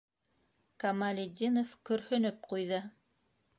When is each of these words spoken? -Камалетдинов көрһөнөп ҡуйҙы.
-Камалетдинов 0.83 1.75
көрһөнөп 1.91 2.43
ҡуйҙы. 2.53 2.83